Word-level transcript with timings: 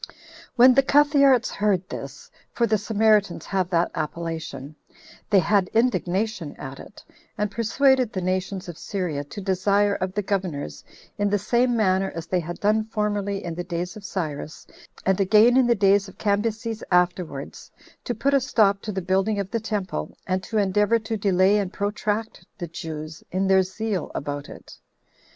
4. 0.07 0.15
When 0.55 0.73
the 0.73 0.81
Cuthearts 0.81 1.51
heard 1.51 1.87
this, 1.89 2.31
for 2.53 2.65
the 2.65 2.79
Samaritans 2.79 3.45
have 3.45 3.69
that 3.69 3.91
appellation, 3.93 4.75
they 5.29 5.37
had 5.37 5.67
indignation 5.75 6.55
at 6.55 6.79
it, 6.79 7.03
and 7.37 7.51
persuaded 7.51 8.11
the 8.11 8.19
nations 8.21 8.67
of 8.67 8.79
Syria 8.79 9.23
to 9.25 9.39
desire 9.41 9.93
of 9.93 10.15
the 10.15 10.23
governors, 10.23 10.83
in 11.19 11.29
the 11.29 11.37
same 11.37 11.77
manner 11.77 12.11
as 12.15 12.25
they 12.25 12.39
had 12.39 12.59
done 12.59 12.83
formerly 12.83 13.43
in 13.43 13.53
the 13.53 13.63
days 13.63 13.95
of 13.95 14.03
Cyrus, 14.03 14.65
and 15.05 15.19
again 15.21 15.55
in 15.55 15.67
the 15.67 15.75
days 15.75 16.07
of 16.07 16.17
Cambyses 16.17 16.83
afterwards, 16.89 17.69
to 18.03 18.15
put 18.15 18.33
a 18.33 18.41
stop 18.41 18.81
to 18.81 18.91
the 18.91 19.03
building 19.03 19.39
of 19.39 19.51
the 19.51 19.59
temple, 19.59 20.17
and 20.25 20.41
to 20.41 20.57
endeavor 20.57 20.97
to 20.97 21.15
delay 21.15 21.59
and 21.59 21.71
protract 21.71 22.43
the 22.57 22.65
Jews 22.65 23.23
in 23.31 23.45
their 23.45 23.61
zeal 23.61 24.09
about 24.15 24.49
it. 24.49 24.79